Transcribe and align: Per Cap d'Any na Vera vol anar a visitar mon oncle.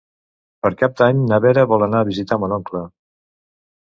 Per 0.65 0.69
Cap 0.79 0.95
d'Any 1.01 1.21
na 1.33 1.39
Vera 1.47 1.67
vol 1.75 1.87
anar 1.89 2.01
a 2.05 2.09
visitar 2.11 2.41
mon 2.45 2.57
oncle. 2.59 2.83